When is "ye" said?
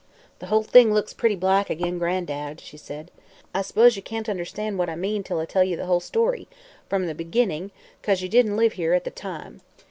3.95-4.01, 5.63-5.75, 8.23-8.27